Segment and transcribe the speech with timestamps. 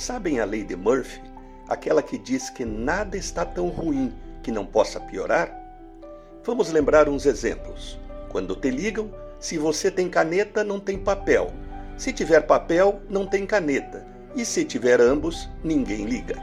[0.00, 1.20] Sabem a lei de Murphy?
[1.68, 4.10] Aquela que diz que nada está tão ruim
[4.42, 5.54] que não possa piorar?
[6.42, 7.98] Vamos lembrar uns exemplos.
[8.30, 11.52] Quando te ligam, se você tem caneta, não tem papel.
[11.98, 14.06] Se tiver papel, não tem caneta.
[14.34, 16.42] E se tiver ambos, ninguém liga.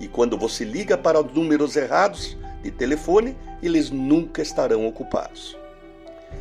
[0.00, 5.54] E quando você liga para os números errados de telefone, eles nunca estarão ocupados.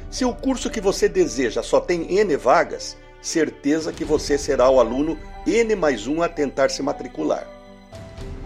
[0.09, 4.79] Se o curso que você deseja só tem N vagas, certeza que você será o
[4.79, 7.47] aluno N mais um a tentar se matricular.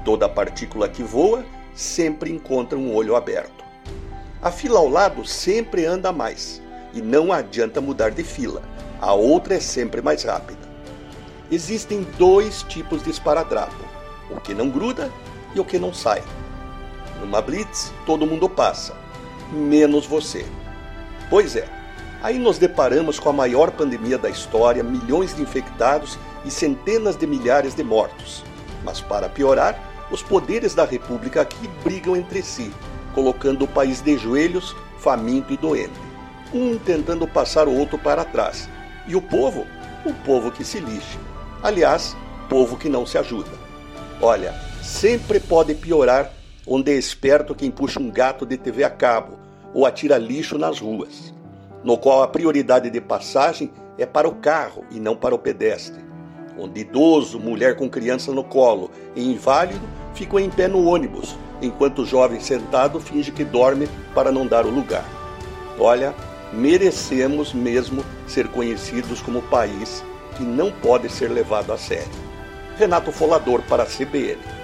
[0.05, 1.43] Toda partícula que voa
[1.75, 3.65] sempre encontra um olho aberto.
[4.41, 6.61] A fila ao lado sempre anda mais
[6.93, 8.63] e não adianta mudar de fila,
[9.01, 10.69] a outra é sempre mais rápida.
[11.51, 13.83] Existem dois tipos de esparadrapo:
[14.31, 15.11] o que não gruda
[15.53, 16.23] e o que não sai.
[17.19, 18.95] Numa blitz, todo mundo passa,
[19.51, 20.45] menos você.
[21.29, 21.67] Pois é,
[22.21, 27.25] Aí nos deparamos com a maior pandemia da história, milhões de infectados e centenas de
[27.25, 28.43] milhares de mortos.
[28.83, 32.73] Mas para piorar, os poderes da República aqui brigam entre si,
[33.15, 35.93] colocando o país de joelhos, faminto e doente.
[36.53, 38.67] Um tentando passar o outro para trás.
[39.07, 39.65] E o povo?
[40.05, 41.17] O povo que se lixe.
[41.63, 42.17] Aliás,
[42.49, 43.51] povo que não se ajuda.
[44.21, 46.33] Olha, sempre pode piorar
[46.67, 49.39] onde é esperto quem puxa um gato de TV a cabo
[49.73, 51.38] ou atira lixo nas ruas
[51.83, 56.03] no qual a prioridade de passagem é para o carro e não para o pedestre,
[56.57, 59.81] onde idoso, mulher com criança no colo e inválido
[60.13, 64.65] ficam em pé no ônibus, enquanto o jovem sentado finge que dorme para não dar
[64.65, 65.05] o lugar.
[65.77, 66.13] Olha,
[66.51, 70.03] merecemos mesmo ser conhecidos como país
[70.35, 72.07] que não pode ser levado a sério.
[72.77, 74.58] Renato Folador para a CBN.